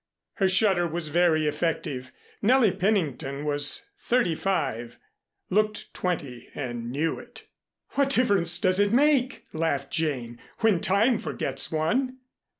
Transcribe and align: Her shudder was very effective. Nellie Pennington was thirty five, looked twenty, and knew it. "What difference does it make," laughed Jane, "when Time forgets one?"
Her 0.37 0.47
shudder 0.47 0.87
was 0.87 1.09
very 1.09 1.45
effective. 1.45 2.11
Nellie 2.41 2.71
Pennington 2.71 3.45
was 3.45 3.85
thirty 3.99 4.33
five, 4.33 4.97
looked 5.51 5.93
twenty, 5.93 6.49
and 6.55 6.89
knew 6.89 7.19
it. 7.19 7.45
"What 7.91 8.09
difference 8.09 8.57
does 8.57 8.79
it 8.79 8.91
make," 8.91 9.45
laughed 9.53 9.91
Jane, 9.91 10.39
"when 10.61 10.81
Time 10.81 11.19
forgets 11.19 11.71
one?" 11.71 12.17